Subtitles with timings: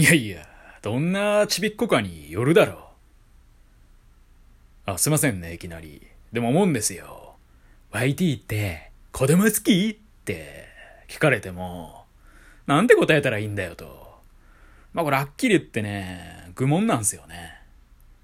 [0.00, 0.48] いやいや、
[0.80, 2.72] どんなちびっこかによるだろ
[4.86, 4.92] う。
[4.92, 6.06] あ、すいませんね、いきなり。
[6.32, 7.36] でも思うんですよ。
[7.92, 10.64] YT って子供好きって
[11.06, 12.06] 聞かれても、
[12.66, 14.14] なんて答えたらいいんだよと。
[14.94, 17.60] まあこれはっきり言ってね、愚問なんすよね。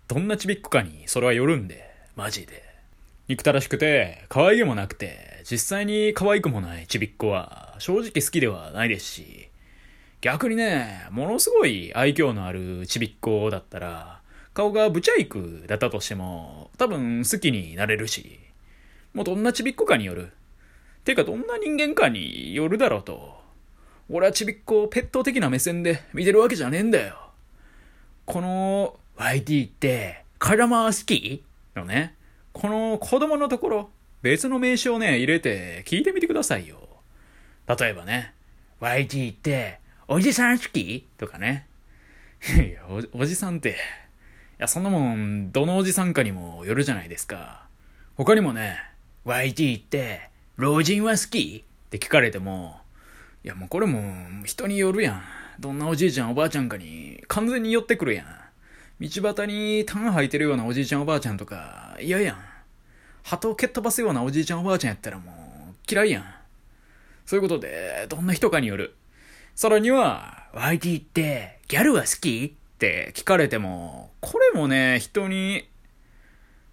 [0.09, 2.65] どんなちびっこかにそれはよるんで、マジで。
[3.29, 9.51] 憎たらしくて、可愛げもなくて、実際に可愛くもないちびっこは、正直好きではないですし、
[10.27, 14.23] 逆にね、ものすごい愛嬌のあるちびっこだったら、
[14.55, 18.41] 顔がブチャイクだったとしても、多分好きになれるし、
[19.15, 20.33] もうどんなちびっこかによる。
[21.05, 23.41] てかどんな人間かによるだろうと。
[24.09, 27.31] 俺はちびっこをペット的な目線で見てるわけじゃねえんだよ。
[28.25, 31.45] この YT って子供好き？
[31.77, 32.17] のね、
[32.53, 33.91] この子供のところ、
[34.23, 36.79] 別の名詞をね、入れて聞いてみてくださいよ。
[37.69, 38.35] 例えばね、
[38.81, 41.05] YT っておじさん好き？
[41.19, 41.67] とかね。
[42.57, 43.75] いやお、おじさんって、い
[44.59, 47.67] や、そんなもん、どのおじさんかにもよるじゃないですか。
[48.15, 48.79] 他にもね、
[49.25, 51.65] YT って老人は好き？
[51.87, 52.79] って聞かれても、
[53.43, 55.23] いやもうこれも人によるやん。
[55.59, 58.27] どんなおじいちゃんおばあちゃんかに完全に寄ってくるやん。
[59.01, 62.37] 道端にタン履いてるようなおじいちゃんおばあちゃんとか嫌やん。
[63.25, 65.33] 鳩を蹴っ飛ばすようなおじいちゃんおばあちゃんやったらも
[65.73, 66.25] う嫌いやん。
[67.25, 68.95] そういうことで、どんな人かによる。
[69.57, 75.67] さらには、YT ってギャルは好きって聞かれても、これもね、人に、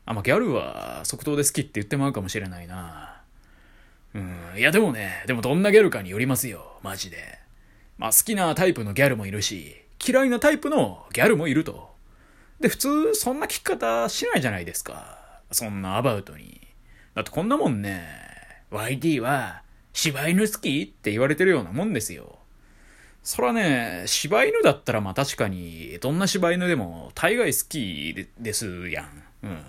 [0.05, 3.21] あ、まあ、ギャルは即答で好きって言ってまうかもしれないな。
[4.13, 7.39] うん、いやでもね、でもどんなギャルかによりますよ、マジで。
[7.97, 11.89] まあ好きなタイプのギャルもいるし、嫌いなタイプのギャルもいると。
[12.59, 15.39] で、普通そんな聞き方しないじゃないですか。
[15.51, 16.59] そんなアバウトに。
[17.15, 18.05] だってこんなもんね、
[18.71, 19.61] YT は
[19.93, 22.39] 柴犬好きって言われてるようなもんですよ。
[23.23, 29.23] そらね、柴犬だったらまあ確かに、どんな柴犬でも大概好きですやん。
[29.43, 29.63] うん。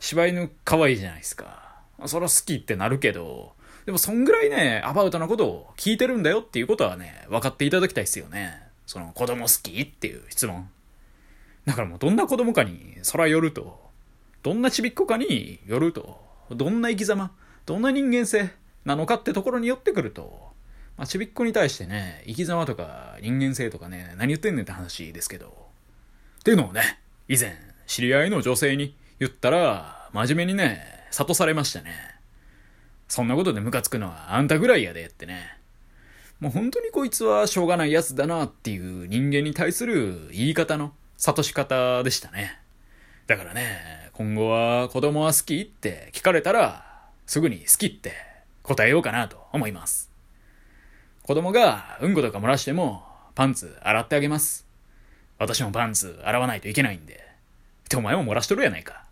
[0.00, 1.80] 柴犬可愛いじゃないですか。
[2.06, 3.54] そら好きってなるけど、
[3.86, 8.60] でもそんぐらいね、アバウトなことを聞いてるんだよっていうことはね、分かっていただきたいですよね。
[8.86, 10.68] その子供好きっていう質問。
[11.64, 13.86] だからもうどんな子供かに、そらよると。
[14.42, 16.20] どんなちびっこかによると。
[16.50, 17.32] どんな生き様、
[17.66, 18.50] どんな人間性
[18.84, 20.55] なのかってところによってくると。
[20.96, 25.68] まあ、ちびっこに対してね、生き様とか人間性とかね、何言ってんねんって話ですけど。
[26.40, 27.54] っていうのをね、以前、
[27.86, 31.92] 知り合いの女性に言ったら、真面目にね、諭されましたね。
[33.08, 35.56] そんなことでムカつくのはあんたぐらいやでってね。
[36.40, 42.58] もう本当にこいつはしょうがないやつだなっていう人間に対する言い方の諭し方でしたね。
[43.26, 48.12] だからね、今後は子供は好きって聞かれたら、すぐに好きって
[48.62, 50.15] 答えようかなと思います。
[51.26, 53.02] 子供がうんことか漏らしても、
[53.34, 54.64] パンツ洗ってあげます。
[55.40, 57.14] 私もパンツ洗わないといけないんで。
[57.14, 59.05] ってお前も漏らしとるやないか。